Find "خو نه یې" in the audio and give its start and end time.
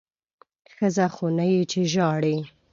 1.15-1.61